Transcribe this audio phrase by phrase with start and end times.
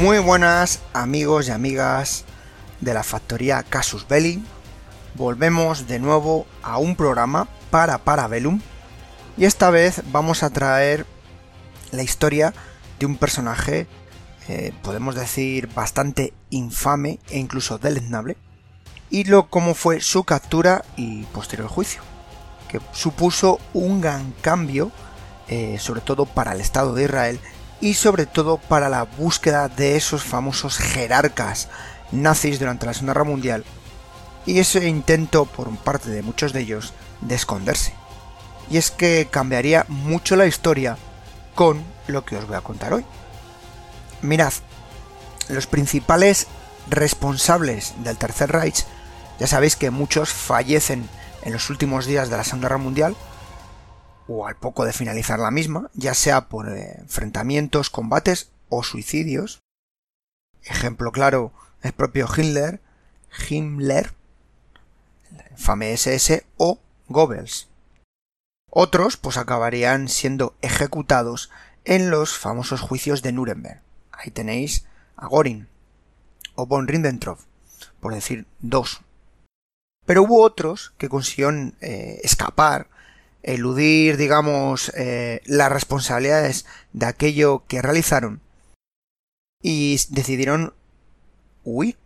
[0.00, 2.24] Muy buenas amigos y amigas
[2.80, 4.42] de la factoría Casus Belli.
[5.14, 8.62] Volvemos de nuevo a un programa para Parabellum
[9.36, 11.04] y esta vez vamos a traer
[11.90, 12.54] la historia
[12.98, 13.86] de un personaje,
[14.48, 18.38] eh, podemos decir, bastante infame e incluso deleznable,
[19.10, 22.00] y lo cómo fue su captura y posterior juicio,
[22.70, 24.92] que supuso un gran cambio,
[25.48, 27.38] eh, sobre todo para el Estado de Israel
[27.80, 31.68] y sobre todo para la búsqueda de esos famosos jerarcas
[32.12, 33.64] nazis durante la Segunda Guerra Mundial
[34.46, 37.94] y ese intento por parte de muchos de ellos de esconderse.
[38.70, 40.96] Y es que cambiaría mucho la historia
[41.54, 43.04] con lo que os voy a contar hoy.
[44.22, 44.52] Mirad,
[45.48, 46.46] los principales
[46.88, 48.84] responsables del Tercer Reich,
[49.38, 51.08] ya sabéis que muchos fallecen
[51.42, 53.16] en los últimos días de la Segunda Guerra Mundial,
[54.32, 59.60] o al poco de finalizar la misma, ya sea por eh, enfrentamientos, combates o suicidios.
[60.62, 62.80] Ejemplo claro, el propio Hitler,
[63.48, 64.12] Himmler,
[65.50, 66.78] infame SS o
[67.08, 67.68] Goebbels.
[68.70, 71.50] Otros pues acabarían siendo ejecutados
[71.84, 73.82] en los famosos juicios de Nuremberg.
[74.12, 75.66] Ahí tenéis a Göring
[76.54, 77.40] o von Ribbentrop,
[77.98, 79.00] por decir dos.
[80.06, 82.86] Pero hubo otros que consiguieron eh, escapar
[83.42, 88.40] eludir, digamos, eh, las responsabilidades de aquello que realizaron
[89.62, 90.74] y decidieron
[91.64, 91.96] huir.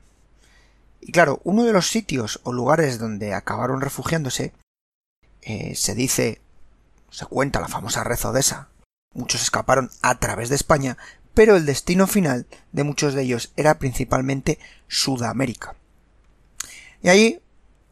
[1.01, 4.53] Y claro, uno de los sitios o lugares donde acabaron refugiándose
[5.43, 6.41] eh, se dice,
[7.11, 8.69] se cuenta la famosa red odesa.
[9.13, 10.97] Muchos escaparon a través de España,
[11.35, 14.59] pero el destino final de muchos de ellos era principalmente
[14.89, 15.75] Sudamérica.
[17.03, 17.43] Y ahí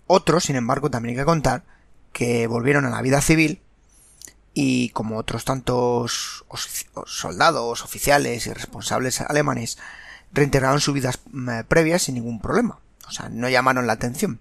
[0.07, 1.65] otros, sin embargo, también hay que contar
[2.13, 3.61] que volvieron a la vida civil
[4.55, 6.45] y como otros tantos
[7.07, 9.79] soldados, oficiales y responsables alemanes
[10.33, 12.79] reintegraron sus vidas mm, previas sin ningún problema.
[13.07, 14.41] O sea, no llamaron la atención.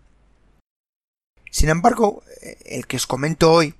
[1.49, 3.75] Sin embargo, eh, el que os comento hoy,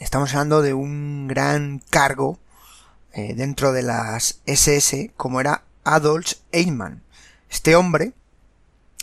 [0.00, 2.38] estamos hablando de un gran cargo
[3.12, 7.02] eh, dentro de las SS, como era Adolf Eichmann.
[7.48, 8.12] Este hombre,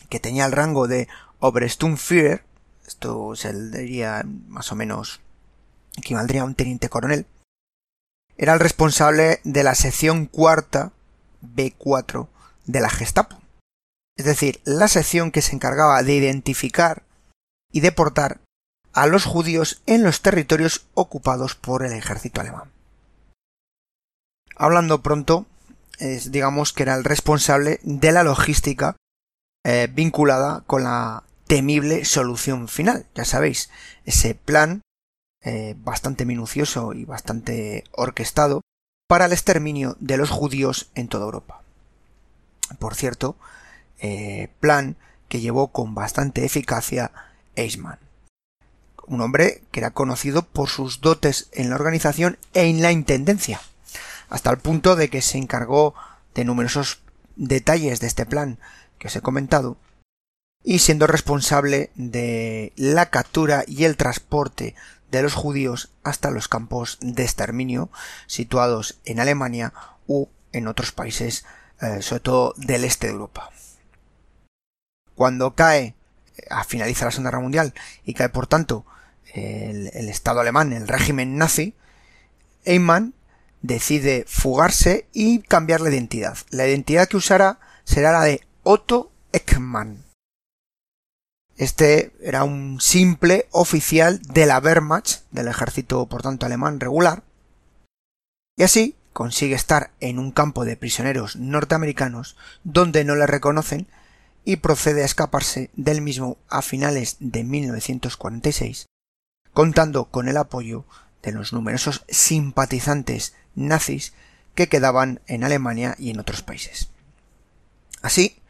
[0.09, 1.07] que tenía el rango de
[1.39, 2.43] Obersturmführer,
[2.91, 5.21] esto se diría más o menos
[5.95, 7.25] equivaldría a un teniente coronel,
[8.37, 10.91] era el responsable de la sección cuarta
[11.41, 12.27] B4
[12.65, 13.39] de la Gestapo.
[14.17, 17.03] Es decir, la sección que se encargaba de identificar
[17.71, 18.41] y deportar
[18.93, 22.71] a los judíos en los territorios ocupados por el ejército alemán.
[24.55, 25.45] Hablando pronto,
[26.29, 28.97] digamos que era el responsable de la logística
[29.63, 33.07] eh, vinculada con la temible solución final.
[33.13, 33.69] Ya sabéis,
[34.05, 34.83] ese plan
[35.43, 38.61] eh, bastante minucioso y bastante orquestado
[39.09, 41.61] para el exterminio de los judíos en toda Europa.
[42.79, 43.35] Por cierto,
[43.99, 44.95] eh, plan
[45.27, 47.11] que llevó con bastante eficacia
[47.57, 47.99] Eichmann.
[49.05, 53.59] Un hombre que era conocido por sus dotes en la organización e en la intendencia,
[54.29, 55.95] hasta el punto de que se encargó
[56.33, 57.01] de numerosos
[57.35, 58.57] detalles de este plan
[58.99, 59.75] que os he comentado
[60.63, 64.75] y siendo responsable de la captura y el transporte
[65.11, 67.89] de los judíos hasta los campos de exterminio
[68.27, 69.73] situados en Alemania
[70.07, 71.45] u en otros países,
[71.81, 73.49] eh, sobre todo del este de Europa.
[75.15, 75.95] Cuando cae,
[76.37, 77.73] eh, a finalizar la Segunda Guerra Mundial,
[78.05, 78.85] y cae por tanto
[79.33, 81.75] el, el Estado alemán, el régimen nazi,
[82.65, 83.13] Eichmann
[83.61, 86.37] decide fugarse y cambiar la identidad.
[86.49, 90.10] La identidad que usará será la de Otto Ekman.
[91.61, 97.21] Este era un simple oficial de la Wehrmacht, del ejército por tanto alemán regular,
[98.57, 103.85] y así consigue estar en un campo de prisioneros norteamericanos donde no le reconocen
[104.43, 108.87] y procede a escaparse del mismo a finales de 1946,
[109.53, 110.85] contando con el apoyo
[111.21, 114.13] de los numerosos simpatizantes nazis
[114.55, 116.89] que quedaban en Alemania y en otros países.
[118.01, 118.41] Así,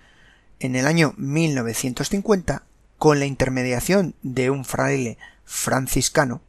[0.62, 2.70] en el año 1950
[3.01, 6.39] con la intermediación de un fraile franciscano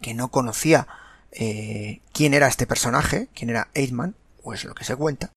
[0.00, 0.88] que no conocía
[1.32, 5.32] eh, quién era este personaje, quién era Eichmann, o es lo que se cuenta,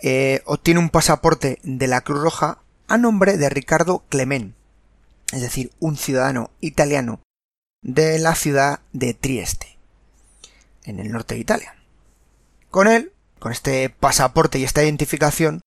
[0.00, 4.54] eh, obtiene un pasaporte de la Cruz Roja a nombre de Ricardo Clement,
[5.32, 7.18] es decir, un ciudadano italiano
[7.82, 9.78] de la ciudad de Trieste,
[10.84, 11.74] en el norte de Italia.
[12.70, 15.62] Con él, con este pasaporte y esta identificación,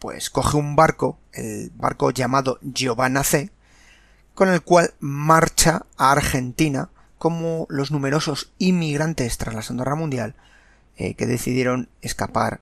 [0.00, 3.50] pues coge un barco, el barco llamado Giovanna C,
[4.34, 6.88] con el cual marcha a Argentina
[7.18, 10.34] como los numerosos inmigrantes tras la Segunda Guerra Mundial
[10.96, 12.60] eh, que decidieron escapar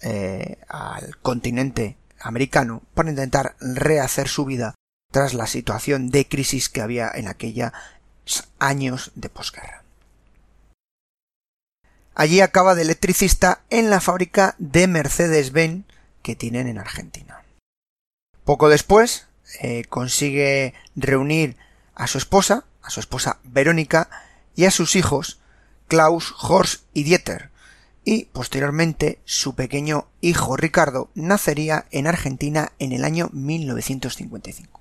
[0.00, 4.74] eh, al continente americano para intentar rehacer su vida
[5.12, 7.72] tras la situación de crisis que había en aquellos
[8.60, 9.82] años de posguerra.
[12.14, 15.84] Allí acaba de electricista en la fábrica de Mercedes-Benz
[16.26, 17.44] que tienen en Argentina.
[18.44, 19.28] Poco después
[19.60, 21.56] eh, consigue reunir
[21.94, 24.10] a su esposa, a su esposa Verónica,
[24.56, 25.38] y a sus hijos,
[25.86, 27.50] Klaus, Horst y Dieter,
[28.04, 34.80] y posteriormente su pequeño hijo Ricardo nacería en Argentina en el año 1955.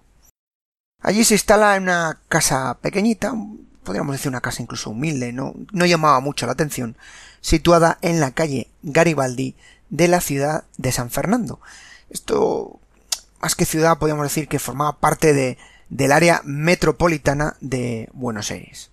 [1.04, 3.36] Allí se instala en una casa pequeñita,
[3.84, 6.98] podríamos decir una casa incluso humilde, no, no llamaba mucho la atención,
[7.40, 9.54] situada en la calle Garibaldi
[9.90, 11.60] de la ciudad de San Fernando.
[12.10, 12.80] Esto,
[13.42, 15.58] más que ciudad, podríamos decir que formaba parte de,
[15.90, 18.92] del área metropolitana de Buenos Aires.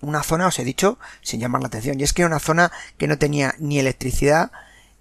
[0.00, 2.70] Una zona, os he dicho, sin llamar la atención, y es que era una zona
[2.98, 4.52] que no tenía ni electricidad,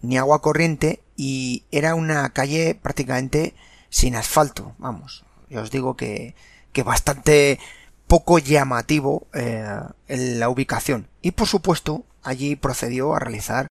[0.02, 3.56] ni agua corriente, y era una calle prácticamente
[3.90, 5.26] sin asfalto, vamos.
[5.50, 6.36] Yo os digo que,
[6.74, 7.60] que bastante
[8.08, 9.68] poco llamativo eh,
[10.08, 11.08] la ubicación.
[11.22, 13.67] Y por supuesto, allí procedió a realizar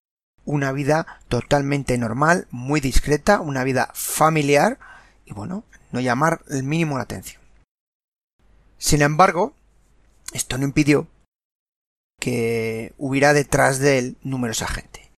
[0.46, 4.78] una vida totalmente normal, muy discreta, una vida familiar,
[5.26, 7.42] y bueno, no llamar el mínimo la atención.
[8.78, 9.54] Sin embargo,
[10.32, 11.08] esto no impidió
[12.18, 15.12] que hubiera detrás de él numerosa gente.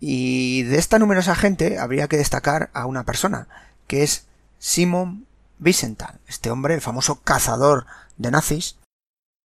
[0.00, 3.48] Y de esta numerosa gente habría que destacar a una persona,
[3.86, 4.26] que es
[4.58, 5.26] Simon
[5.60, 7.86] Wiesenthal, este hombre, el famoso cazador
[8.16, 8.76] de nazis.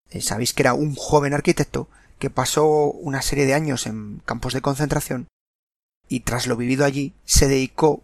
[0.09, 1.87] Eh, sabéis que era un joven arquitecto
[2.19, 5.27] que pasó una serie de años en campos de concentración
[6.07, 8.03] y tras lo vivido allí se dedicó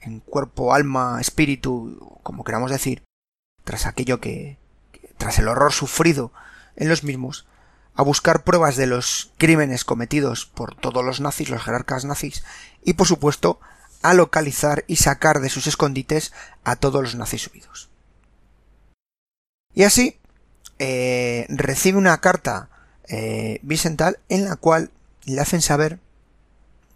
[0.00, 3.02] en cuerpo, alma, espíritu, como queramos decir,
[3.64, 4.58] tras aquello que,
[5.18, 6.32] tras el horror sufrido
[6.76, 7.46] en los mismos,
[7.94, 12.44] a buscar pruebas de los crímenes cometidos por todos los nazis, los jerarcas nazis,
[12.84, 13.58] y por supuesto
[14.02, 17.88] a localizar y sacar de sus escondites a todos los nazis subidos.
[19.74, 20.18] Y así
[20.78, 22.70] eh, recibe una carta
[23.08, 24.90] eh, Vicental en la cual
[25.24, 25.98] le hacen saber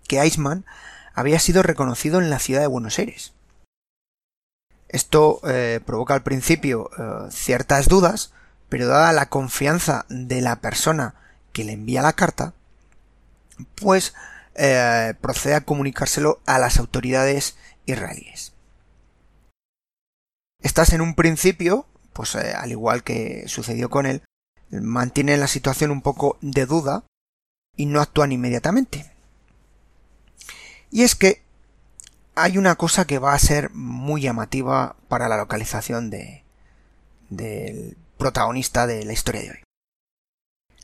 [0.08, 0.64] que Eichmann
[1.14, 3.32] había sido reconocido en la ciudad de Buenos Aires.
[4.88, 8.32] Esto eh, provoca al principio eh, ciertas dudas,
[8.68, 11.14] pero dada la confianza de la persona
[11.52, 12.54] que le envía la carta,
[13.76, 14.14] pues
[14.56, 17.56] eh, procede a comunicárselo a las autoridades
[17.86, 18.52] israelíes.
[20.60, 24.22] Estás en un principio, pues al igual que sucedió con él,
[24.70, 27.04] mantiene la situación un poco de duda
[27.76, 29.10] y no actúan inmediatamente.
[30.90, 31.42] Y es que
[32.34, 36.44] hay una cosa que va a ser muy llamativa para la localización de,
[37.28, 39.58] del protagonista de la historia de hoy.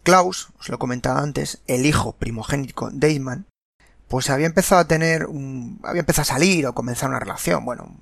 [0.02, 3.47] Klaus, os lo comentaba antes, el hijo primogénico de Eichmann,
[4.09, 5.26] pues había empezado a tener
[5.83, 7.97] había empezado a salir o comenzar una relación, bueno,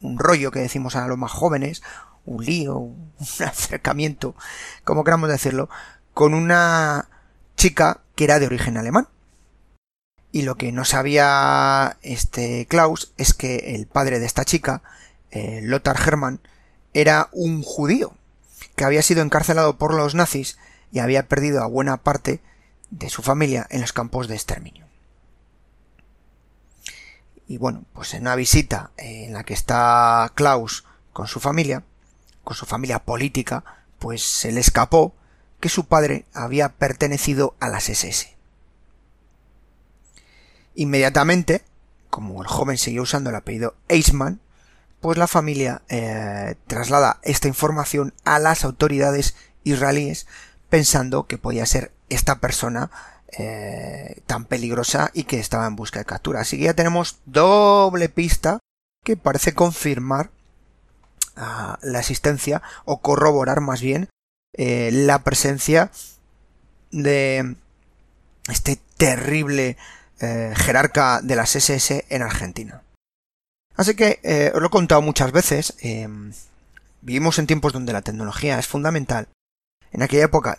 [0.00, 1.82] un rollo que decimos a los más jóvenes,
[2.26, 3.12] un lío, un
[3.44, 4.34] acercamiento,
[4.84, 5.68] como queramos decirlo,
[6.12, 7.08] con una
[7.56, 9.08] chica que era de origen alemán.
[10.32, 14.82] Y lo que no sabía este Klaus es que el padre de esta chica,
[15.30, 16.40] eh, Lothar Hermann,
[16.92, 18.14] era un judío
[18.74, 20.58] que había sido encarcelado por los nazis
[20.92, 22.40] y había perdido a buena parte
[22.90, 24.86] de su familia en los campos de exterminio.
[27.48, 31.84] Y bueno, pues en una visita en la que está Klaus con su familia,
[32.46, 33.64] con su familia política,
[33.98, 35.12] pues se le escapó
[35.58, 38.36] que su padre había pertenecido a las SS.
[40.76, 41.64] Inmediatamente,
[42.08, 44.38] como el joven seguía usando el apellido Eichmann,
[45.00, 49.34] pues la familia eh, traslada esta información a las autoridades
[49.64, 50.28] israelíes
[50.68, 52.92] pensando que podía ser esta persona
[53.38, 56.42] eh, tan peligrosa y que estaba en busca de captura.
[56.42, 58.60] Así que ya tenemos doble pista
[59.02, 60.30] que parece confirmar
[61.36, 64.08] la existencia o corroborar más bien
[64.54, 65.90] eh, la presencia
[66.90, 67.56] de
[68.48, 69.76] este terrible
[70.20, 72.82] eh, jerarca de las SS en Argentina.
[73.76, 76.32] Así que eh, os lo he contado muchas veces, em,
[77.02, 79.28] vivimos en tiempos donde la tecnología es fundamental.
[79.92, 80.58] En aquella época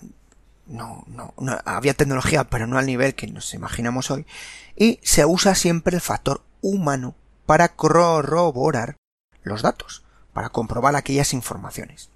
[0.67, 1.33] no, no,
[1.65, 4.27] había tecnología, pero no al nivel que nos imaginamos hoy,
[4.75, 7.15] y se usa siempre el factor humano
[7.47, 8.97] para corroborar
[9.41, 10.03] los datos,
[10.37, 12.11] para comprobar aquellas informaciones.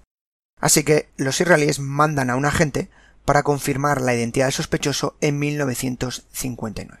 [0.60, 2.88] Así que los israelíes mandan a un agente
[3.24, 7.00] para confirmar la identidad del sospechoso en 1959.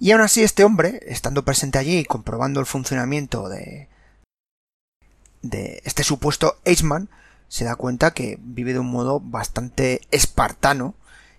[0.00, 3.88] Y aún así este hombre, estando presente allí y comprobando el funcionamiento de,
[5.84, 7.08] este supuesto Eichmann,
[7.46, 10.96] se da cuenta que vive de un modo bastante espartano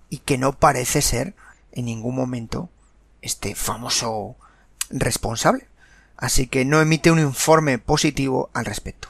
[0.10, 1.36] y que no parece ser
[1.74, 2.70] en ningún momento
[3.22, 4.38] este famoso
[4.90, 5.68] responsable.
[6.18, 9.10] Así que no emite un informe positivo al respecto.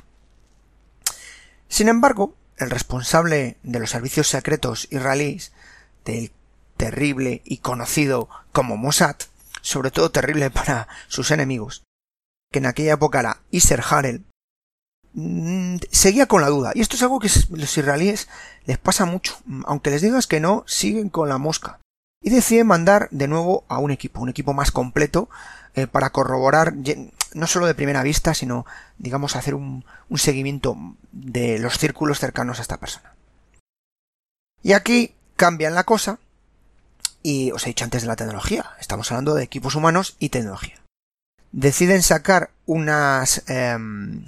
[1.69, 5.53] Sin embargo, el responsable de los servicios secretos israelíes
[6.05, 6.31] del
[6.75, 9.15] terrible y conocido como Mossad,
[9.61, 11.83] sobre todo terrible para sus enemigos,
[12.51, 14.25] que en aquella época era Iser Harel,
[15.13, 16.71] mm, seguía con la duda.
[16.75, 18.27] Y esto es algo que los israelíes
[18.65, 19.37] les pasa mucho.
[19.65, 21.79] Aunque les digas que no, siguen con la mosca.
[22.21, 25.29] Y decide mandar de nuevo a un equipo, un equipo más completo,
[25.77, 26.73] eh, para corroborar
[27.35, 28.65] no solo de primera vista, sino,
[28.97, 30.75] digamos, hacer un, seguimiento
[31.11, 33.13] de los círculos cercanos a esta persona.
[34.63, 36.17] Y aquí cambian la cosa,
[37.21, 40.81] y os he dicho antes de la tecnología, estamos hablando de equipos humanos y tecnología.
[41.51, 44.25] Deciden sacar unas em,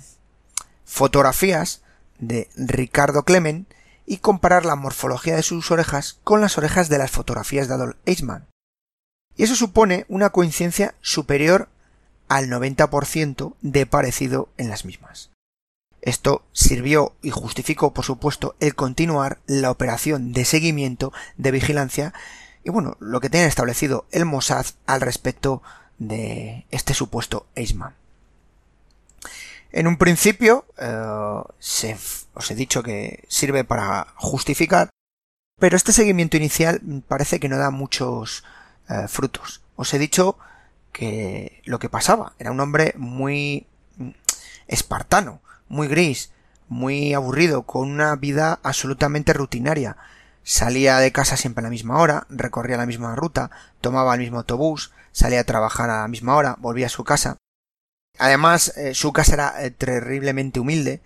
[0.86, 1.82] fotografías
[2.20, 3.66] de Ricardo Clemen
[4.06, 7.96] y comparar la morfología de sus orejas con las orejas de las fotografías de Adolf
[8.06, 8.46] Eichmann
[9.40, 11.70] y eso supone una coincidencia superior
[12.28, 15.30] al 90% de parecido en las mismas.
[16.02, 22.14] Esto sirvió y justificó, por supuesto, el continuar la operación de seguimiento de vigilancia
[22.66, 25.64] y bueno, lo que tiene establecido el Mossad al respecto
[26.00, 27.96] de este supuesto Eisman.
[29.72, 31.46] En un principio, eh,
[32.34, 34.90] os he dicho que sirve para justificar,
[35.58, 38.44] pero este seguimiento inicial parece que no da muchos
[38.90, 39.62] eh, frutos.
[39.76, 40.38] Os he dicho
[40.92, 43.68] que lo que pasaba era un hombre muy
[44.68, 46.32] espartano, muy gris,
[46.68, 49.96] muy aburrido, con una vida absolutamente rutinaria.
[50.44, 54.40] Salía de casa siempre a la misma hora, recorría la misma ruta, tomaba el mismo
[54.40, 57.38] autobús, salía a trabajar a la misma hora, volvía a su casa.
[58.18, 61.02] Además, eh, su casa era eh, terriblemente humilde,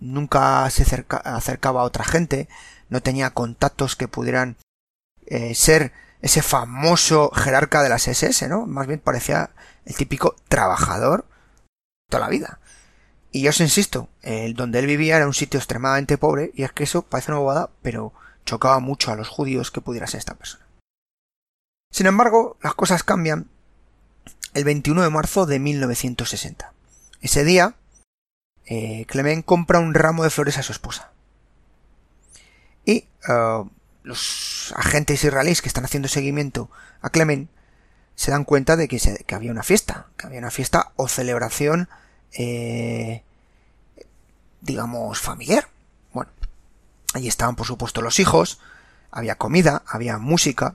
[0.00, 2.48] nunca se acercaba a otra gente,
[2.88, 4.56] no tenía contactos que pudieran
[5.54, 8.66] ser ese famoso jerarca de las SS, ¿no?
[8.66, 9.50] Más bien parecía
[9.84, 11.26] el típico trabajador
[12.08, 12.60] toda la vida.
[13.32, 16.72] Y yo os insisto, el donde él vivía era un sitio extremadamente pobre, y es
[16.72, 18.12] que eso parece una bobada, pero
[18.44, 20.64] chocaba mucho a los judíos que pudiera ser esta persona.
[21.90, 23.48] Sin embargo, las cosas cambian
[24.54, 26.72] el 21 de marzo de 1960.
[27.20, 27.74] Ese día,
[28.66, 31.10] eh, Clement compra un ramo de flores a su esposa.
[32.84, 33.68] Y uh,
[34.02, 37.50] los agentes israelíes que están haciendo seguimiento a Clement
[38.14, 39.00] se dan cuenta de que,
[39.34, 41.88] había una fiesta, que había una fiesta o celebración,
[42.32, 43.22] eh,
[44.60, 45.68] digamos, familiar.
[46.12, 46.30] Bueno,
[47.14, 48.60] allí estaban por supuesto los hijos,
[49.10, 50.74] había comida, había música.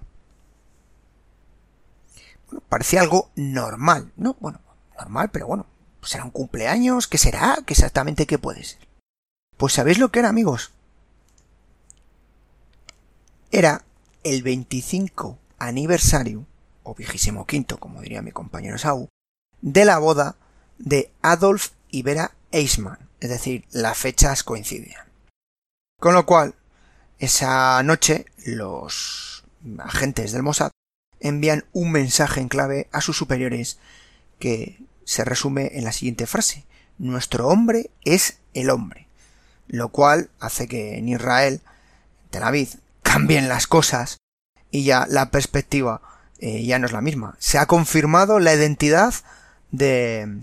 [2.47, 4.35] Bueno, parecía algo normal, ¿no?
[4.39, 4.59] Bueno,
[4.97, 5.67] normal, pero bueno,
[6.01, 7.57] será un cumpleaños, ¿qué será?
[7.65, 8.87] ¿Qué exactamente qué puede ser?
[9.57, 10.71] Pues sabéis lo que era, amigos,
[13.51, 13.83] era
[14.23, 16.45] el 25 aniversario,
[16.83, 19.09] o vigésimo quinto, como diría mi compañero Saúl,
[19.61, 20.35] de la boda
[20.77, 25.07] de Adolf y Vera Eismann, es decir, las fechas coincidían.
[25.99, 26.55] Con lo cual,
[27.19, 29.43] esa noche, los
[29.79, 30.71] agentes del Mossad
[31.19, 33.79] envían un mensaje en clave a sus superiores
[34.39, 36.65] que se resume en la siguiente frase.
[36.97, 39.07] Nuestro hombre es el hombre.
[39.67, 41.61] Lo cual hace que en Israel,
[42.29, 44.17] Tel Aviv, cambien las cosas
[44.69, 46.01] y ya la perspectiva
[46.39, 47.35] eh, ya no es la misma.
[47.39, 49.13] Se ha confirmado la identidad
[49.71, 50.41] de,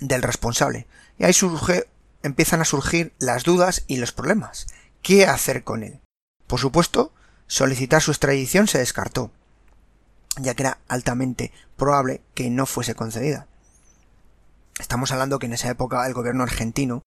[0.00, 0.88] del responsable.
[1.18, 1.86] Y ahí surge,
[2.24, 4.66] empiezan a surgir las dudas y los problemas.
[5.02, 6.00] ¿Qué hacer con él?
[6.48, 7.12] Por supuesto,
[7.46, 9.30] solicitar su extradición se descartó,
[10.38, 13.46] ya que era altamente probable que no fuese concedida.
[14.80, 17.02] Estamos hablando que en esa época el gobierno argentino,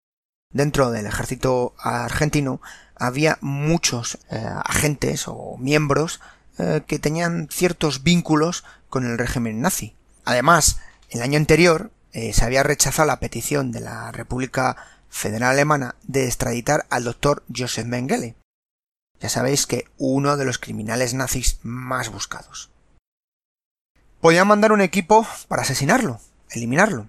[0.52, 2.60] dentro del ejército argentino,
[2.96, 6.20] había muchos eh, agentes o miembros
[6.58, 9.96] eh, que tenían ciertos vínculos con el régimen nazi.
[10.24, 10.78] Además,
[11.10, 14.76] el año anterior eh, se había rechazado la petición de la República
[15.08, 18.36] Federal Alemana de extraditar al doctor Joseph Mengele.
[19.20, 22.70] Ya sabéis que uno de los criminales nazis más buscados.
[24.20, 27.08] Podían mandar un equipo para asesinarlo, eliminarlo.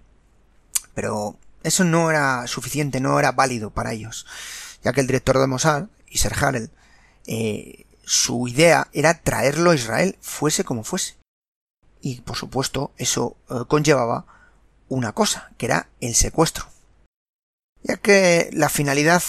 [0.94, 4.26] Pero eso no era suficiente, no era válido para ellos
[4.84, 6.70] ya que el director de Mossad, Iser Harel,
[7.26, 11.16] eh, su idea era traerlo a Israel, fuese como fuese.
[12.02, 14.26] Y por supuesto, eso eh, conllevaba
[14.90, 16.66] una cosa, que era el secuestro.
[17.82, 19.24] Ya que la finalidad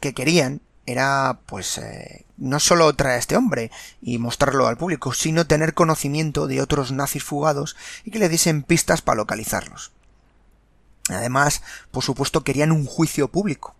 [0.00, 5.12] que querían era, pues, eh, no solo traer a este hombre y mostrarlo al público,
[5.12, 9.92] sino tener conocimiento de otros nazis fugados y que le diesen pistas para localizarlos.
[11.08, 13.74] Además, por supuesto, querían un juicio público.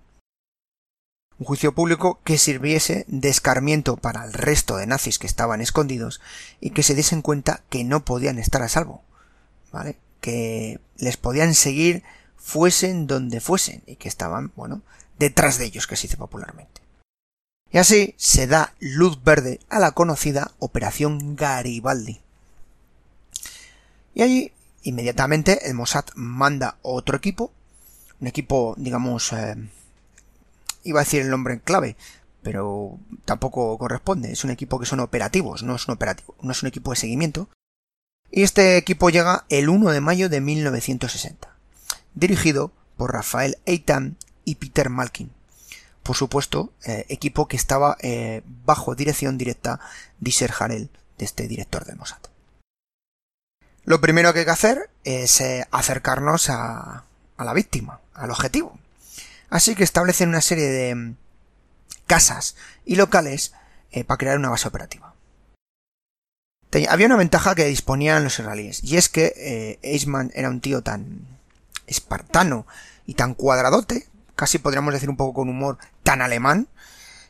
[1.39, 6.21] Un juicio público que sirviese de escarmiento para el resto de nazis que estaban escondidos
[6.61, 9.03] y que se diesen cuenta que no podían estar a salvo.
[9.73, 9.97] ¿Vale?
[10.21, 12.05] Que les podían seguir
[12.37, 14.83] fuesen donde fuesen y que estaban, bueno,
[15.19, 16.83] detrás de ellos, que se dice popularmente.
[17.73, 22.21] Y así se da luz verde a la conocida Operación Garibaldi.
[24.15, 24.53] Y allí
[24.85, 27.53] Inmediatamente el Mossad manda otro equipo,
[28.21, 29.57] un equipo, digamos, eh,
[30.85, 31.97] iba a decir el nombre en clave,
[32.43, 36.63] pero tampoco corresponde, es un equipo que son operativos, no es un operativo, no es
[36.63, 37.49] un equipo de seguimiento.
[38.31, 41.49] Y este equipo llega el 1 de mayo de 1960,
[42.15, 45.31] dirigido por Rafael Eitan y Peter Malkin.
[46.03, 49.81] Por supuesto, eh, equipo que estaba eh, bajo dirección directa
[50.21, 52.34] de Harel, de este director del Mossad.
[53.85, 57.05] Lo primero que hay que hacer es eh, acercarnos a,
[57.37, 58.79] a la víctima, al objetivo.
[59.51, 61.17] Así que establecen una serie de mm,
[62.07, 63.53] casas y locales
[63.93, 65.15] eh, para crear una base operativa.
[66.89, 71.27] había una ventaja que disponían los israelíes, y es que eh, era un tío tan
[71.87, 72.67] espartano
[73.07, 76.69] y tan cuadradote, casi podríamos decir un poco con humor, tan alemán,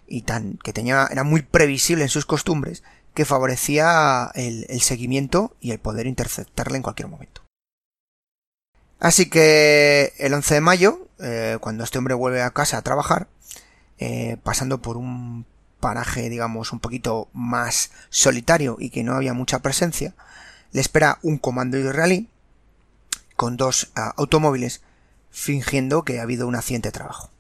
[0.07, 2.83] y tan que tenía, era muy previsible en sus costumbres,
[3.14, 7.42] que favorecía el, seguimiento y el poder interceptarle en cualquier momento.
[8.99, 13.29] Así que el 11 de mayo, eh, cuando este hombre vuelve a casa a trabajar,
[13.98, 15.46] eh, pasando por un
[15.79, 20.14] paraje, digamos, un poquito más solitario y que no había mucha presencia,
[20.72, 22.29] le espera un comando israelí
[23.37, 24.83] con dos ah, automóviles
[25.31, 27.31] fingiendo que ha habido un accidente de trabajo.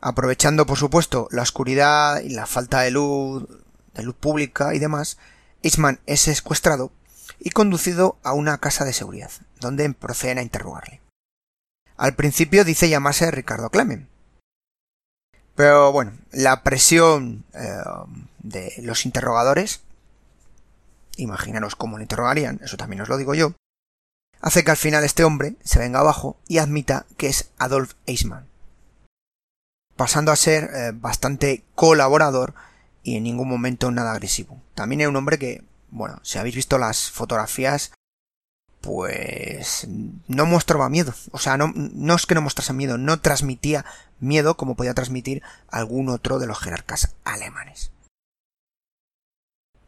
[0.00, 3.46] Aprovechando, por supuesto, la oscuridad y la falta de luz
[3.94, 5.18] de luz pública y demás,
[5.62, 6.92] Eastman es secuestrado
[7.38, 11.00] y conducido a una casa de seguridad, donde proceden a interrogarle.
[11.96, 14.08] Al principio dice llamarse Ricardo Clemen.
[15.54, 17.82] Pero bueno, la presión eh,
[18.38, 19.82] de los interrogadores,
[21.16, 23.54] imaginaros cómo lo interrogarían, eso también os lo digo yo,
[24.40, 28.46] hace que al final este hombre se venga abajo y admita que es Adolf Eisman,
[29.96, 32.54] pasando a ser eh, bastante colaborador
[33.02, 34.60] y en ningún momento nada agresivo.
[34.74, 37.92] También era un hombre que, bueno, si habéis visto las fotografías,
[38.80, 39.86] pues
[40.26, 41.14] no mostraba miedo.
[41.32, 43.84] O sea, no, no es que no mostrase miedo, no transmitía
[44.18, 47.92] miedo como podía transmitir algún otro de los jerarcas alemanes.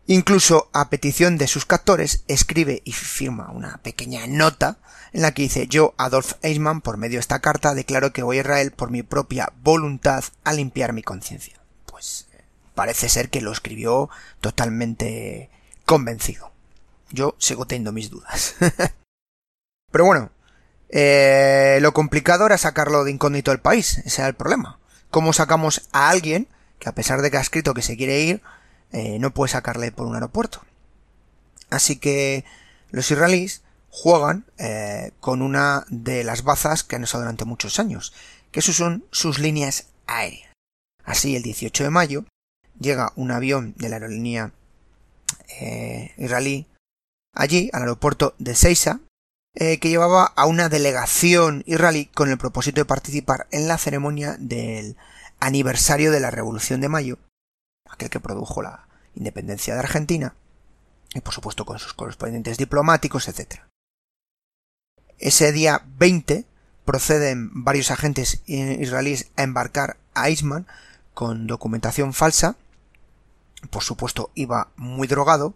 [0.06, 4.78] Incluso a petición de sus captores escribe y firma una pequeña nota
[5.12, 8.38] en la que dice yo, Adolf Eichmann, por medio de esta carta declaro que voy
[8.38, 11.60] a Israel por mi propia voluntad a limpiar mi conciencia.
[11.86, 12.26] Pues
[12.74, 15.50] parece ser que lo escribió totalmente
[15.84, 16.52] convencido.
[17.10, 18.54] Yo sigo teniendo mis dudas.
[19.90, 20.30] Pero bueno,
[20.88, 24.78] eh, lo complicado era sacarlo de incógnito del país, ese era el problema.
[25.10, 28.42] ¿Cómo sacamos a alguien que a pesar de que ha escrito que se quiere ir,
[28.92, 30.64] eh, no puede sacarle por un aeropuerto?
[31.68, 32.44] Así que
[32.90, 38.14] los israelíes juegan eh, con una de las bazas que han usado durante muchos años,
[38.50, 40.50] que son sus líneas aéreas.
[41.04, 42.24] Así, el 18 de mayo,
[42.82, 44.52] llega un avión de la aerolínea
[45.60, 46.66] eh, israelí
[47.34, 49.00] allí, al aeropuerto de Seiza,
[49.54, 54.36] eh, que llevaba a una delegación israelí con el propósito de participar en la ceremonia
[54.38, 54.96] del
[55.40, 57.18] aniversario de la Revolución de Mayo,
[57.88, 60.34] aquel que produjo la independencia de Argentina,
[61.14, 63.60] y por supuesto con sus correspondientes diplomáticos, etc.
[65.18, 66.46] Ese día 20
[66.84, 70.66] proceden varios agentes israelíes a embarcar a Eisman
[71.14, 72.56] con documentación falsa
[73.70, 75.54] por supuesto iba muy drogado,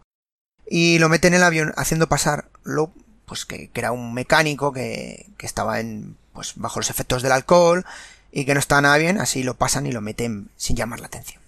[0.67, 2.93] y lo mete en el avión haciendo pasarlo,
[3.25, 7.85] pues que, era un mecánico que, que estaba en, pues bajo los efectos del alcohol
[8.33, 11.07] y que no estaba nada bien, así lo pasan y lo meten sin llamar la
[11.07, 11.43] atención.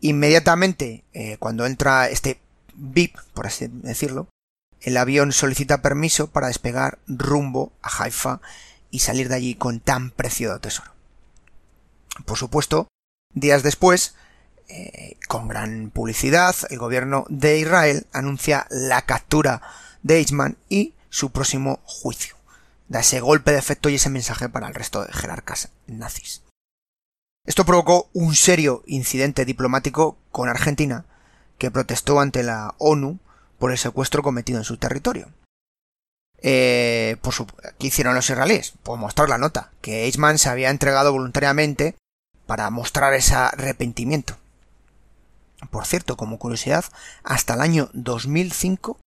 [0.00, 2.40] Inmediatamente, eh, cuando entra este
[2.74, 4.28] VIP, por así decirlo,
[4.80, 8.40] el avión solicita permiso para despegar rumbo a Haifa
[8.90, 10.92] y salir de allí con tan preciado tesoro.
[12.26, 12.88] Por supuesto,
[13.32, 14.14] días después,
[14.68, 19.62] eh, con gran publicidad, el gobierno de Israel anuncia la captura
[20.02, 22.36] de Eichmann y su próximo juicio.
[22.88, 26.42] Da ese golpe de efecto y ese mensaje para el resto de jerarcas nazis.
[27.46, 31.04] Esto provocó un serio incidente diplomático con Argentina,
[31.58, 33.18] que protestó ante la ONU
[33.58, 35.28] por el secuestro cometido en su territorio.
[36.38, 37.46] Eh, por su,
[37.78, 38.74] ¿Qué hicieron los israelíes?
[38.82, 41.96] Pues mostrar la nota, que Eichmann se había entregado voluntariamente
[42.46, 44.36] para mostrar ese arrepentimiento.
[45.70, 46.84] Por cierto, como curiosidad,
[47.22, 48.98] hasta el año 2005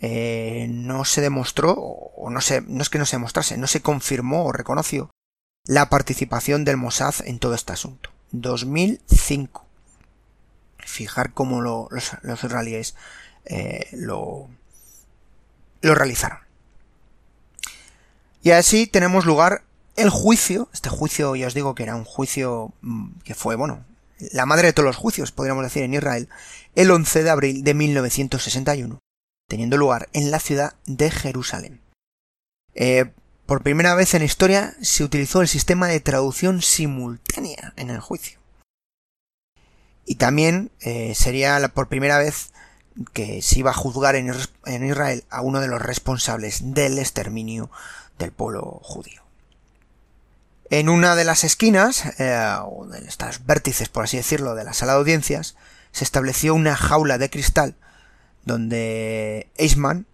[0.00, 3.82] eh, no se demostró, o no, se, no es que no se demostrase, no se
[3.82, 5.10] confirmó o reconoció
[5.66, 8.10] la participación del Mossad en todo este asunto.
[8.32, 9.66] 2005.
[10.78, 11.88] Fijar cómo los,
[12.22, 12.94] israelíes
[13.44, 14.48] eh, lo,
[15.82, 16.38] lo realizaron.
[18.42, 19.62] Y así tenemos lugar
[19.96, 23.84] el juicio, este juicio ya os digo que era un juicio mm, que fue, bueno,
[24.32, 26.28] la madre de todos los juicios, podríamos decir, en Israel,
[26.74, 28.98] el 11 de abril de 1961,
[29.48, 31.80] teniendo lugar en la ciudad de Jerusalén.
[32.74, 33.12] Eh,
[33.46, 38.00] por primera vez en la historia se utilizó el sistema de traducción simultánea en el
[38.00, 38.38] juicio.
[40.04, 42.52] Y también eh, sería por primera vez
[43.12, 44.34] que se iba a juzgar en,
[44.84, 47.70] Israel a uno de los responsables del exterminio
[48.18, 49.22] del pueblo judío.
[50.70, 54.74] En una de las esquinas, eh, o de estas vértices, por así decirlo, de la
[54.74, 55.56] sala de audiencias,
[55.92, 57.74] se estableció una jaula de cristal
[58.44, 60.06] donde Eisman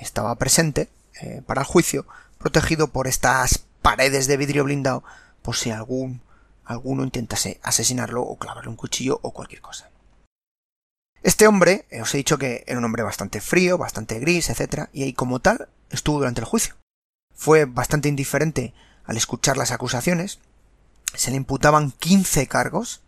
[0.00, 0.88] estaba presente
[1.20, 2.06] eh, para el juicio,
[2.38, 5.04] protegido por estas paredes de vidrio blindado,
[5.42, 6.22] por si algún
[6.64, 9.90] alguno intentase asesinarlo o clavarle un cuchillo o cualquier cosa.
[11.22, 14.88] Este hombre, eh, os he dicho que era un hombre bastante frío, bastante gris, etc.
[14.92, 16.76] Y ahí como tal estuvo durante el juicio.
[17.34, 18.72] Fue bastante indiferente
[19.04, 20.38] al escuchar las acusaciones.
[21.14, 23.02] Se le imputaban 15 cargos.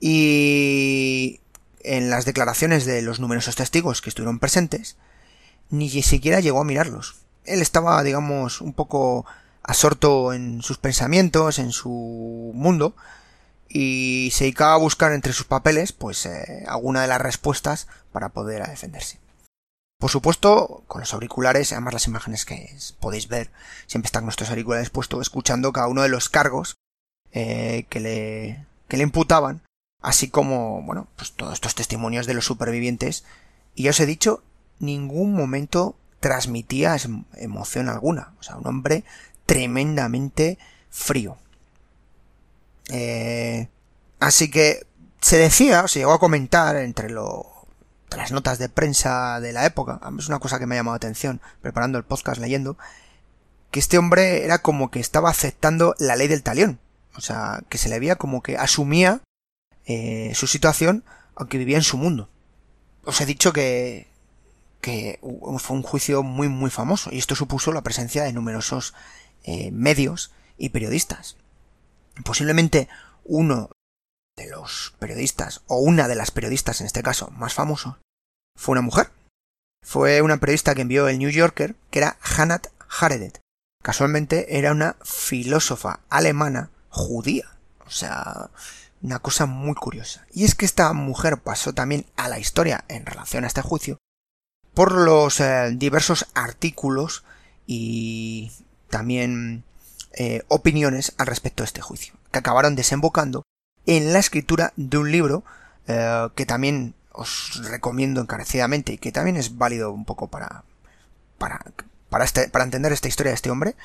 [0.00, 1.40] Y
[1.82, 4.96] en las declaraciones de los numerosos testigos que estuvieron presentes,
[5.70, 7.16] ni siquiera llegó a mirarlos.
[7.44, 9.26] Él estaba, digamos, un poco
[9.62, 12.94] absorto en sus pensamientos, en su mundo,
[13.68, 18.30] y se dedicaba a buscar entre sus papeles, pues, eh, alguna de las respuestas para
[18.30, 19.18] poder defenderse.
[19.98, 23.50] Por supuesto, con los auriculares, además las imágenes que podéis ver,
[23.86, 26.76] siempre están nuestros auriculares puestos, escuchando cada uno de los cargos
[27.32, 29.62] eh, que, le, que le imputaban,
[30.00, 33.24] así como, bueno, pues todos estos testimonios de los supervivientes.
[33.74, 34.44] Y ya os he dicho,
[34.78, 36.96] ningún momento transmitía
[37.34, 38.34] emoción alguna.
[38.38, 39.04] O sea, un hombre
[39.46, 40.58] tremendamente
[40.90, 41.36] frío.
[42.90, 43.68] Eh,
[44.20, 44.86] así que
[45.20, 47.10] se decía, se llegó a comentar entre
[48.16, 50.98] las notas de prensa de la época, es una cosa que me ha llamado la
[50.98, 52.78] atención, preparando el podcast, leyendo,
[53.70, 56.78] que este hombre era como que estaba aceptando la ley del talión.
[57.14, 59.20] O sea, que se le veía como que asumía
[59.84, 62.28] eh, su situación, aunque vivía en su mundo.
[63.04, 64.06] Os he dicho que,
[64.80, 65.18] que
[65.58, 68.94] fue un juicio muy muy famoso y esto supuso la presencia de numerosos
[69.44, 71.36] eh, medios y periodistas.
[72.24, 72.88] Posiblemente
[73.24, 73.70] uno
[74.38, 77.96] de los periodistas, o una de las periodistas en este caso más famosos,
[78.56, 79.10] fue una mujer.
[79.84, 83.40] Fue una periodista que envió el New Yorker, que era Hannah Haredet.
[83.82, 87.44] Casualmente era una filósofa alemana judía.
[87.86, 88.50] O sea,
[89.02, 90.26] una cosa muy curiosa.
[90.32, 93.98] Y es que esta mujer pasó también a la historia en relación a este juicio
[94.74, 97.24] por los eh, diversos artículos
[97.66, 98.52] y
[98.90, 99.64] también
[100.12, 103.42] eh, opiniones al respecto de este juicio, que acabaron desembocando
[103.88, 105.44] en la escritura de un libro
[105.86, 110.62] eh, que también os recomiendo encarecidamente y que también es válido un poco para,
[111.38, 111.64] para,
[112.10, 113.76] para, este, para entender esta historia de este hombre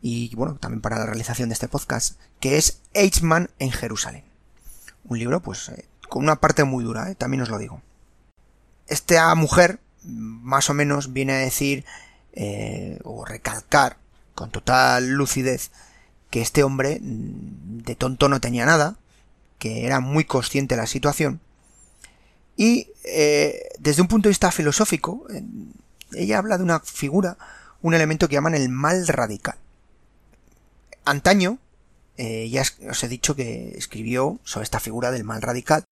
[0.00, 4.22] y bueno, también para la realización de este podcast, que es Eichmann en Jerusalén.
[5.02, 5.72] Un libro pues
[6.08, 7.82] con una parte muy dura, también os lo digo.
[8.86, 11.84] Esta mujer más o menos viene a decir
[12.34, 13.96] eh, o recalcar
[14.36, 15.72] con total lucidez
[16.30, 18.96] que este hombre mm, de tonto no tenía nada,
[19.64, 21.40] que era muy consciente de la situación
[22.54, 25.26] y eh, desde un punto de vista filosófico
[26.12, 27.38] ella habla de una figura,
[27.80, 29.56] un elemento que llaman el mal radical.
[31.06, 31.58] Antaño,
[32.18, 35.84] eh, ya os he dicho que escribió sobre esta figura del mal radical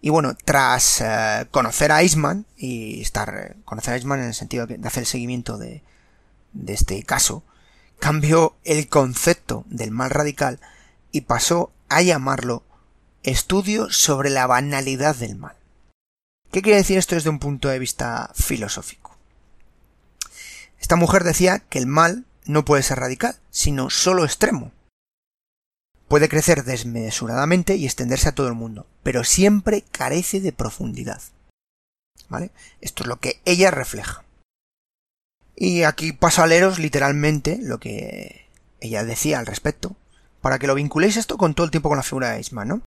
[0.00, 4.66] y bueno, tras eh, conocer a Eisman y estar, conocer a Eisman en el sentido
[4.66, 5.82] de hacer el seguimiento de
[6.68, 7.44] este caso,
[7.98, 10.58] cambió el concepto del mal radical
[11.12, 12.64] y pasó a llamarlo
[13.22, 15.56] estudio sobre la banalidad del mal.
[16.50, 19.16] ¿Qué quiere decir esto desde un punto de vista filosófico?
[20.80, 24.72] Esta mujer decía que el mal no puede ser radical, sino solo extremo.
[26.08, 31.22] Puede crecer desmesuradamente y extenderse a todo el mundo, pero siempre carece de profundidad.
[32.28, 32.50] ¿Vale?
[32.80, 34.24] Esto es lo que ella refleja.
[35.54, 38.46] Y aquí paso a leeros literalmente lo que
[38.80, 39.94] ella decía al respecto,
[40.40, 42.82] para que lo vinculéis esto con todo el tiempo con la figura de Eisman, ¿no?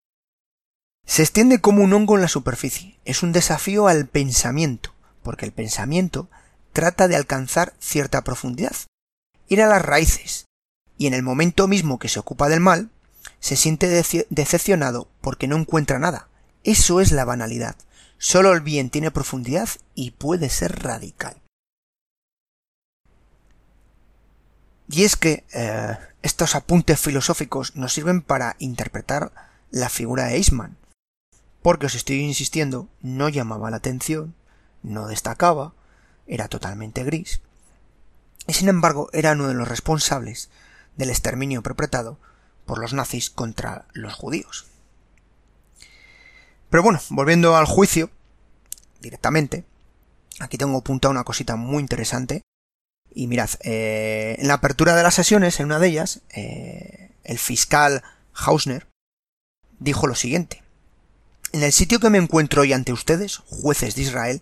[1.06, 3.00] Se extiende como un hongo en la superficie.
[3.06, 6.30] Es un desafío al pensamiento, porque el pensamiento
[6.72, 8.76] trata de alcanzar cierta profundidad,
[9.48, 10.48] ir a las raíces,
[10.98, 12.89] y en el momento mismo que se ocupa del mal,
[13.39, 13.88] se siente
[14.30, 16.30] decepcionado porque no encuentra nada.
[16.63, 17.76] Eso es la banalidad.
[18.18, 21.42] Solo el bien tiene profundidad y puede ser radical.
[24.89, 29.32] Y es que eh, estos apuntes filosóficos nos sirven para interpretar
[29.72, 30.78] la figura de Eisman,
[31.63, 34.36] porque os estoy insistiendo, no llamaba la atención,
[34.84, 35.73] no destacaba,
[36.28, 37.41] era totalmente gris,
[38.45, 40.49] y sin embargo era uno de los responsables
[40.97, 42.19] del exterminio perpetrado
[42.65, 44.67] por los nazis contra los judíos.
[46.69, 48.10] Pero bueno, volviendo al juicio,
[49.02, 49.63] directamente,
[50.39, 52.41] aquí tengo apuntado una cosita muy interesante,
[53.15, 57.38] y mirad, eh, en la apertura de las sesiones, en una de ellas, eh, el
[57.38, 58.88] fiscal Hausner
[59.80, 60.62] dijo lo siguiente.
[61.54, 64.42] En el sitio que me encuentro hoy ante ustedes, jueces de Israel,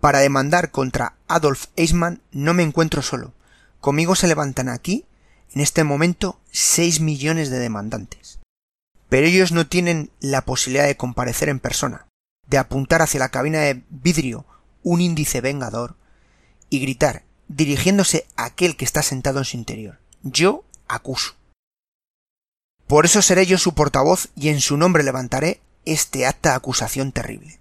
[0.00, 3.34] para demandar contra Adolf Eichmann no me encuentro solo.
[3.80, 5.04] Conmigo se levantan aquí,
[5.52, 8.38] en este momento, seis millones de demandantes.
[9.08, 12.06] Pero ellos no tienen la posibilidad de comparecer en persona,
[12.46, 14.46] de apuntar hacia la cabina de vidrio
[14.84, 15.96] un índice vengador
[16.70, 19.98] y gritar, dirigiéndose a aquel que está sentado en su interior.
[20.22, 21.34] Yo acuso.
[22.86, 25.60] Por eso seré yo su portavoz y en su nombre levantaré
[25.92, 27.58] este acta acusación terrible.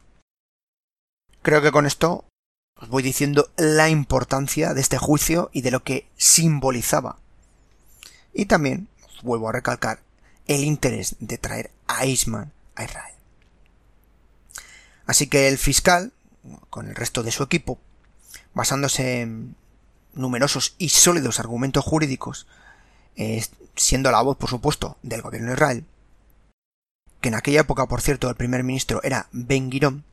[1.42, 2.26] Creo que con esto
[2.76, 7.20] os voy diciendo la importancia de este juicio y de lo que simbolizaba.
[8.34, 10.02] Y también os vuelvo a recalcar
[10.46, 13.16] el interés de traer a Eisman a Israel.
[15.06, 16.12] Así que el fiscal,
[16.70, 17.80] con el resto de su equipo,
[18.54, 19.56] basándose en
[20.14, 22.46] numerosos y sólidos argumentos jurídicos,
[23.16, 23.44] eh,
[23.76, 25.86] siendo la voz, por supuesto, del gobierno de Israel,
[27.22, 30.04] que en aquella época, por cierto, el primer ministro era Ben Girón,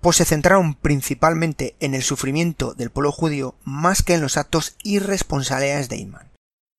[0.00, 4.76] pues se centraron principalmente en el sufrimiento del pueblo judío más que en los actos
[4.82, 6.30] irresponsables de Iman.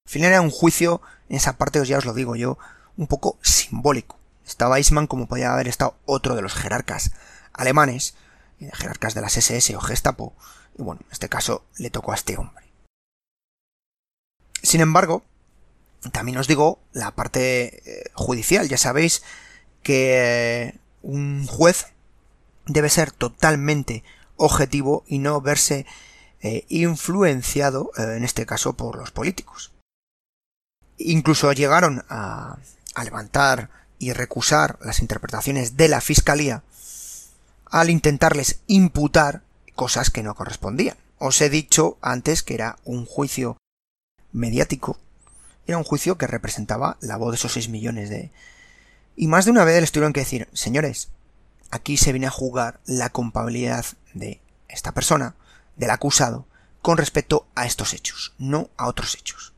[0.06, 2.58] Al final era un juicio, en esa parte ya os lo digo yo,
[2.96, 4.18] un poco simbólico.
[4.46, 7.12] Estaba Eisman como podía haber estado otro de los jerarcas
[7.52, 8.16] alemanes,
[8.60, 10.34] jerarcas de las SS o Gestapo,
[10.78, 12.66] y bueno, en este caso le tocó a este hombre.
[14.64, 15.24] Sin embargo,
[16.12, 18.68] también os digo la parte eh, judicial.
[18.68, 19.24] Ya sabéis
[19.84, 21.88] que un juez
[22.66, 24.04] debe ser totalmente
[24.36, 25.86] objetivo y no verse
[26.42, 29.72] eh, influenciado, eh, en este caso, por los políticos.
[30.98, 32.58] Incluso llegaron a
[33.04, 36.64] levantar y recusar las interpretaciones de la Fiscalía
[37.66, 39.44] al intentarles imputar
[39.76, 40.98] cosas que no correspondían.
[41.20, 43.58] Os he dicho antes que era un juicio
[44.32, 45.00] mediático
[45.68, 48.32] era un juicio que representaba la voz de esos 6 millones de...
[49.16, 51.10] Y más de una vez les tuvieron que decir, señores,
[51.72, 55.36] aquí se viene a jugar la culpabilidad de esta persona,
[55.76, 56.46] del acusado,
[56.82, 59.54] con respecto a estos hechos, no a otros hechos.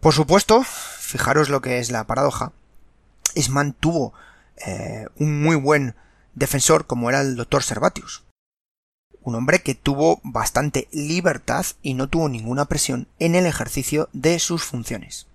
[0.00, 2.52] Por supuesto, fijaros lo que es la paradoja,
[3.34, 4.14] Esman tuvo
[4.64, 5.94] eh, un muy buen
[6.34, 8.25] defensor como era el doctor Servatius,
[9.26, 14.38] un hombre que tuvo bastante libertad y no tuvo ninguna presión en el ejercicio de
[14.38, 15.26] sus funciones.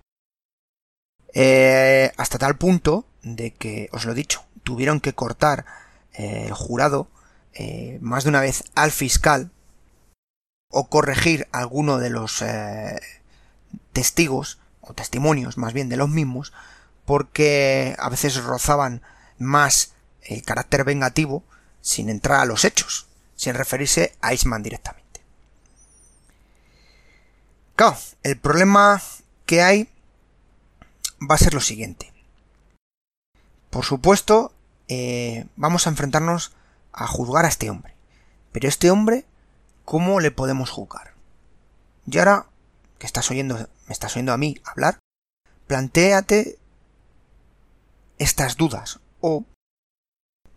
[1.34, 5.66] Eh, hasta tal punto de que, os lo he dicho, tuvieron que cortar
[6.14, 7.08] eh, el jurado
[7.52, 9.50] eh, más de una vez al fiscal
[10.70, 12.42] o corregir alguno de los
[13.92, 16.54] testigos o testimonios más bien de los mismos
[17.04, 19.02] porque a veces rozaban
[19.38, 21.44] más el carácter vengativo
[21.82, 25.02] sin entrar a los hechos sin referirse a Iceman directamente.
[27.76, 29.02] Claro, el problema
[29.46, 29.88] que hay
[31.20, 32.12] va a ser lo siguiente.
[33.70, 34.52] Por supuesto,
[34.88, 36.52] eh, vamos a enfrentarnos
[36.92, 37.94] a juzgar a este hombre.
[38.52, 39.24] Pero este hombre,
[39.84, 41.14] ¿cómo le podemos juzgar?
[42.06, 42.46] Y ahora
[42.98, 44.98] que estás oyendo, me estás oyendo a mí hablar,
[45.66, 46.58] plantéate
[48.18, 49.00] estas dudas.
[49.20, 49.44] O,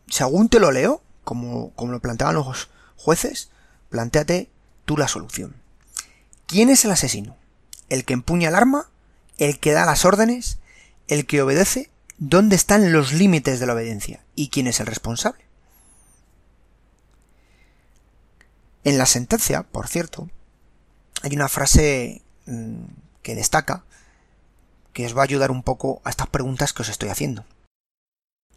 [0.08, 3.50] según te lo leo, como, como lo planteaban los, Jueces,
[3.90, 4.50] planteate
[4.86, 5.56] tú la solución.
[6.48, 7.36] ¿Quién es el asesino?
[7.90, 8.90] ¿El que empuña el arma?
[9.38, 10.60] ¿El que da las órdenes?
[11.08, 11.90] ¿El que obedece?
[12.18, 14.24] ¿Dónde están los límites de la obediencia?
[14.36, 15.44] ¿Y quién es el responsable?
[18.86, 20.30] En la sentencia, por cierto,
[21.22, 22.84] hay una frase mm,
[23.24, 23.84] que destaca
[24.94, 27.46] que os va a ayudar un poco a estas preguntas que os estoy haciendo.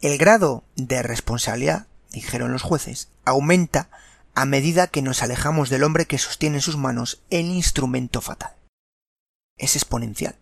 [0.01, 3.91] El grado de responsabilidad, dijeron los jueces, aumenta
[4.35, 8.53] a medida que nos alejamos del hombre que sostiene en sus manos el instrumento fatal.
[9.57, 10.37] Es exponencial.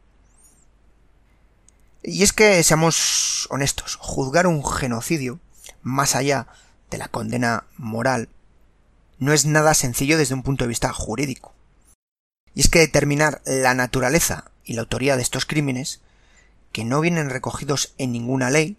[2.03, 5.41] Y es que, seamos honestos, juzgar un genocidio,
[5.83, 6.47] más allá
[6.91, 8.29] de la condena moral,
[9.19, 11.55] no es nada sencillo desde un punto de vista jurídico.
[12.55, 16.01] Y es que determinar la naturaleza y la autoría de estos crímenes,
[16.71, 18.77] que no vienen recogidos en ninguna ley,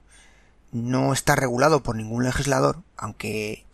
[0.71, 3.65] no está regulado por ningún legislador, aunque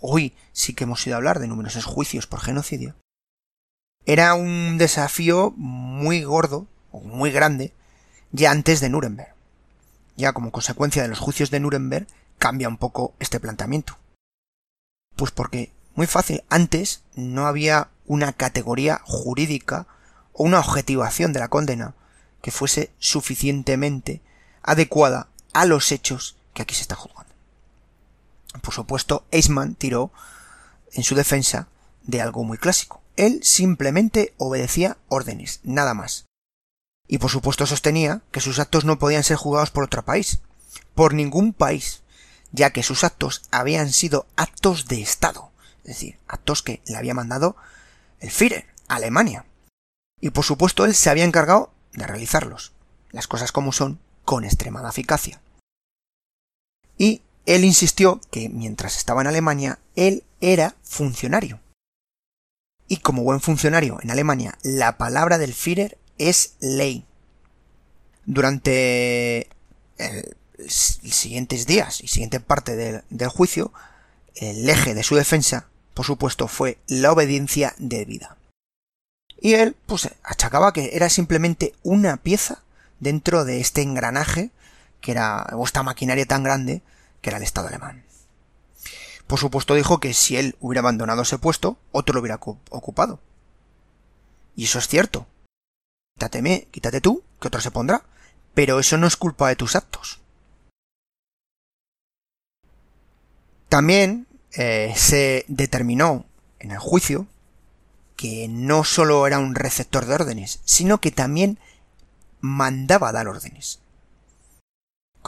[0.00, 2.94] hoy sí que hemos ido a hablar de numerosos juicios por genocidio,
[4.08, 7.74] era un desafío muy gordo, o muy grande,
[8.32, 9.34] ya antes de Nuremberg.
[10.16, 12.06] Ya como consecuencia de los juicios de Nuremberg
[12.38, 13.98] cambia un poco este planteamiento.
[15.14, 19.86] Pues porque, muy fácil, antes no había una categoría jurídica
[20.32, 21.94] o una objetivación de la condena
[22.40, 24.22] que fuese suficientemente
[24.62, 25.28] adecuada
[25.58, 27.34] a los hechos que aquí se está juzgando.
[28.62, 30.12] Por supuesto, Eisman tiró
[30.92, 31.66] en su defensa
[32.04, 33.02] de algo muy clásico.
[33.16, 36.26] Él simplemente obedecía órdenes, nada más.
[37.08, 40.38] Y por supuesto sostenía que sus actos no podían ser juzgados por otro país,
[40.94, 42.02] por ningún país,
[42.52, 47.14] ya que sus actos habían sido actos de Estado, es decir, actos que le había
[47.14, 47.56] mandado
[48.20, 49.44] el Führer, Alemania.
[50.20, 52.70] Y por supuesto él se había encargado de realizarlos,
[53.10, 55.40] las cosas como son, con extremada eficacia.
[56.98, 61.60] Y él insistió que mientras estaba en Alemania, él era funcionario.
[62.88, 67.06] Y como buen funcionario en Alemania, la palabra del Führer es ley.
[68.26, 69.48] Durante
[70.58, 73.72] los siguientes días y siguiente parte del, del juicio,
[74.34, 78.36] el eje de su defensa, por supuesto, fue la obediencia debida.
[79.40, 82.62] Y él, pues, achacaba que era simplemente una pieza
[83.00, 84.50] dentro de este engranaje
[85.00, 86.82] que era, o esta maquinaria tan grande
[87.20, 88.04] que era el Estado alemán.
[89.26, 93.20] Por supuesto dijo que si él hubiera abandonado ese puesto, otro lo hubiera ocupado.
[94.56, 95.26] Y eso es cierto.
[96.16, 98.02] Quítateme, quítate tú, que otro se pondrá.
[98.54, 100.20] Pero eso no es culpa de tus actos.
[103.68, 106.24] También eh, se determinó
[106.58, 107.26] en el juicio
[108.16, 111.58] que no solo era un receptor de órdenes, sino que también
[112.40, 113.80] mandaba dar órdenes.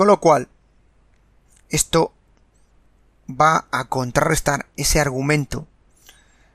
[0.01, 0.49] Con lo cual,
[1.69, 2.15] esto
[3.29, 5.69] va a contrarrestar ese argumento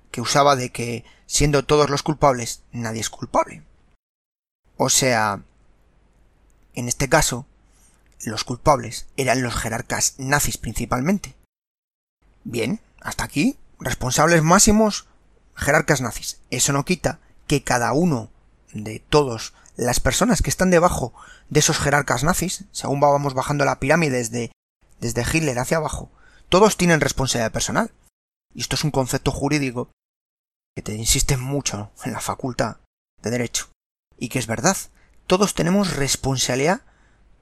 [0.10, 3.62] que usaba de que siendo todos los culpables, nadie es culpable.
[4.78, 5.44] O sea,
[6.74, 7.46] en este caso,
[8.24, 11.36] los culpables eran los jerarcas nazis principalmente.
[12.46, 15.06] Bien, hasta aquí, responsables máximos
[15.56, 16.40] jerarcas nazis.
[16.50, 18.32] Eso no quita que cada uno
[18.74, 21.14] de todos las personas que están debajo
[21.50, 24.52] de esos jerarcas nazis, según vamos bajando la pirámide desde,
[25.00, 26.12] desde Hitler hacia abajo,
[26.50, 27.92] todos tienen responsabilidad personal.
[28.54, 29.90] Y esto es un concepto jurídico
[30.76, 32.78] que te insiste mucho en la facultad
[33.22, 33.70] de derecho.
[34.18, 34.78] Y que es verdad.
[35.28, 36.82] Todos tenemos responsabilidad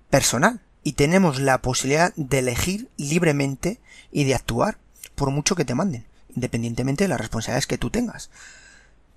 [0.10, 3.80] personal y tenemos la posibilidad de elegir libremente
[4.12, 4.78] y de actuar
[5.16, 8.30] por mucho que te manden independientemente de las responsabilidades que tú tengas.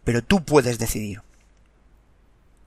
[0.05, 1.23] Pero tú puedes decidir.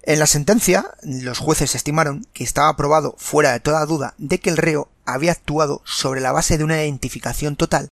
[0.09, 4.49] En la sentencia, los jueces estimaron que estaba probado fuera de toda duda de que
[4.49, 7.89] el reo había actuado sobre la base de una identificación total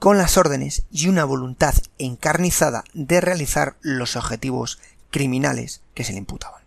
[0.00, 4.80] con las órdenes y una voluntad encarnizada de realizar los objetivos
[5.12, 6.64] criminales que se le imputaban.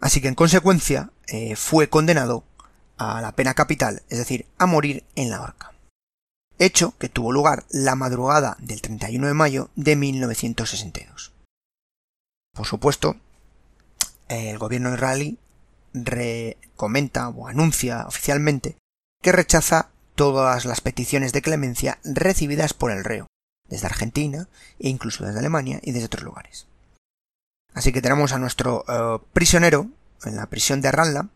[0.00, 2.42] Así que en consecuencia eh, fue condenado
[2.96, 5.74] a la pena capital, es decir, a morir en la horca
[6.58, 11.32] hecho que tuvo lugar la madrugada del 31 de mayo de 1962.
[12.54, 13.16] Por supuesto,
[14.28, 15.38] el gobierno israelí
[16.76, 18.76] comenta o anuncia oficialmente
[19.22, 23.26] que rechaza todas las peticiones de clemencia recibidas por el reo,
[23.68, 26.66] desde Argentina e incluso desde Alemania y desde otros lugares.
[27.74, 29.88] Así que tenemos a nuestro eh, prisionero
[30.24, 31.28] en la prisión de Ranla,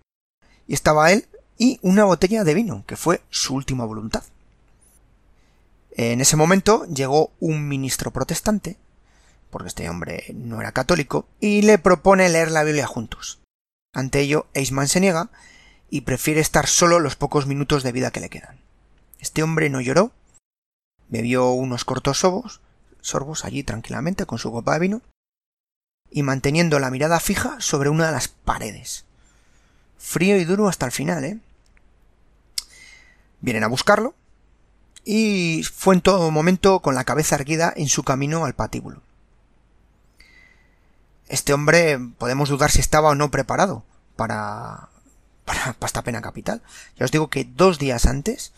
[0.66, 1.26] y estaba él
[1.58, 4.22] y una botella de vino, que fue su última voluntad.
[5.90, 8.76] En ese momento llegó un ministro protestante,
[9.50, 13.40] porque este hombre no era católico, y le propone leer la Biblia juntos.
[13.92, 15.30] Ante ello, Eisman se niega
[15.90, 18.60] y prefiere estar solo los pocos minutos de vida que le quedan.
[19.18, 20.12] Este hombre no lloró,
[21.08, 22.60] bebió unos cortos sorbos,
[23.00, 25.02] sorbos allí tranquilamente con su copa de vino,
[26.10, 29.04] y manteniendo la mirada fija sobre una de las paredes.
[29.98, 31.38] Frío y duro hasta el final, ¿eh?
[33.40, 34.14] Vienen a buscarlo,
[35.04, 39.02] y fue en todo momento con la cabeza erguida en su camino al patíbulo.
[41.28, 43.84] Este hombre podemos dudar si estaba o no preparado
[44.16, 44.88] para,
[45.44, 46.62] para, esta pena capital.
[46.96, 48.52] Ya os digo que dos días antes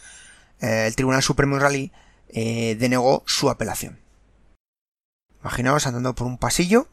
[0.60, 1.92] eh, el Tribunal Supremo israelí
[2.28, 3.98] eh, denegó su apelación.
[5.40, 6.86] Imaginaos andando por un pasillo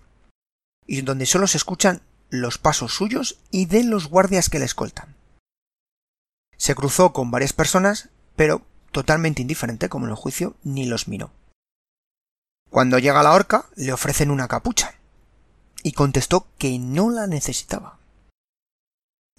[0.88, 5.16] y donde solo se escuchan los pasos suyos y de los guardias que le escoltan.
[6.58, 11.32] Se cruzó con varias personas, pero totalmente indiferente como en el juicio, ni los miró.
[12.70, 14.97] Cuando llega a la horca, le ofrecen una capucha,
[15.84, 18.00] y contestó que no la necesitaba.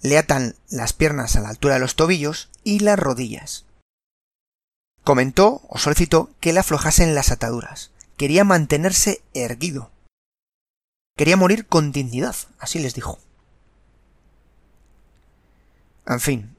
[0.01, 3.65] Le atan las piernas a la altura de los tobillos y las rodillas.
[5.03, 7.91] Comentó o solicitó que le aflojasen las ataduras.
[8.17, 9.91] Quería mantenerse erguido.
[11.17, 13.19] Quería morir con dignidad, así les dijo.
[16.05, 16.55] En fin,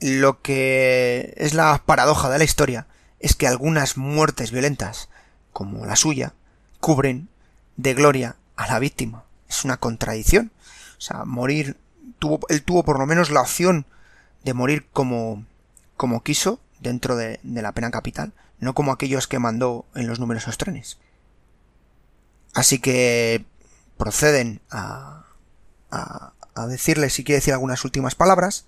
[0.00, 2.86] lo que es la paradoja de la historia
[3.18, 5.08] es que algunas muertes violentas,
[5.52, 6.34] como la suya,
[6.80, 7.28] cubren
[7.78, 9.24] de gloria a la víctima.
[9.48, 10.52] Es una contradicción.
[10.98, 11.78] O sea, morir,
[12.18, 13.86] tuvo, él tuvo por lo menos la opción
[14.44, 15.46] de morir como,
[15.96, 20.58] como quiso dentro de, la pena capital, no como aquellos que mandó en los numerosos
[20.58, 20.98] trenes.
[22.52, 23.46] Así que
[23.96, 25.24] proceden a,
[25.90, 28.66] a, a decirle si quiere decir algunas últimas palabras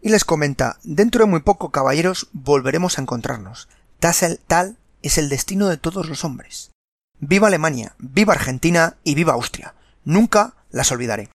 [0.00, 3.68] y les comenta, dentro de muy poco, caballeros, volveremos a encontrarnos.
[3.98, 6.73] Tal, tal es el destino de todos los hombres.
[7.20, 9.74] Viva Alemania, viva Argentina y viva Austria.
[10.04, 11.30] Nunca las olvidaré.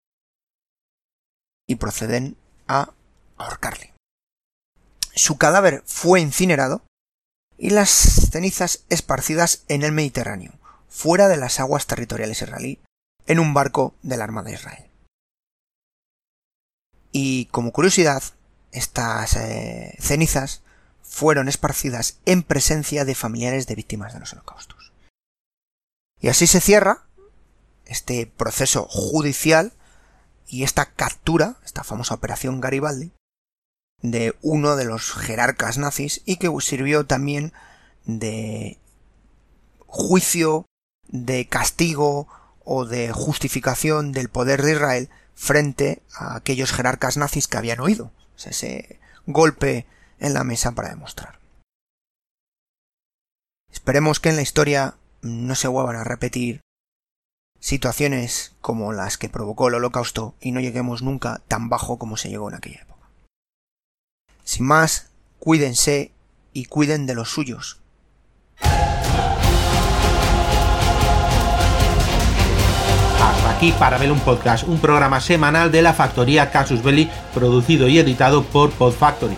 [1.68, 2.92] Y proceden a
[3.38, 3.94] ahorcarle.
[5.14, 6.84] Su cadáver fue incinerado
[7.58, 10.54] y las cenizas esparcidas en el Mediterráneo,
[10.88, 12.80] fuera de las aguas territoriales israelí,
[13.28, 14.90] en un barco de la Armada de Israel.
[17.12, 18.24] Y como curiosidad,
[18.72, 20.62] estas eh, cenizas
[21.02, 24.79] fueron esparcidas en presencia de familiares de víctimas de los holocaustos.
[26.22, 27.06] Y así se cierra
[27.86, 29.74] este proceso judicial
[30.48, 33.12] y esta captura, esta famosa operación Garibaldi,
[34.02, 37.54] de uno de los jerarcas nazis y que sirvió también
[38.06, 38.78] de
[39.86, 40.66] juicio,
[41.08, 42.28] de castigo
[42.64, 48.12] o de justificación del poder de Israel frente a aquellos jerarcas nazis que habían oído
[48.38, 49.86] ese golpe
[50.20, 51.40] en la mesa para demostrar.
[53.72, 56.62] Esperemos que en la historia no se vuelvan a repetir
[57.60, 62.30] situaciones como las que provocó el holocausto y no lleguemos nunca tan bajo como se
[62.30, 63.10] llegó en aquella época.
[64.44, 66.12] Sin más, cuídense
[66.54, 67.82] y cuiden de los suyos,
[73.22, 77.88] Hasta aquí para ver un podcast, un programa semanal de la factoría Casus Belli, producido
[77.90, 79.38] y editado por Podfactory.